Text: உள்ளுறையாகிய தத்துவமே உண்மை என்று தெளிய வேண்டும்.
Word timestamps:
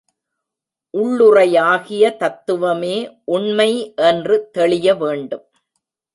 உள்ளுறையாகிய 0.93 2.15
தத்துவமே 2.17 2.95
உண்மை 3.25 3.93
என்று 3.95 4.49
தெளிய 4.51 4.95
வேண்டும். 4.95 5.45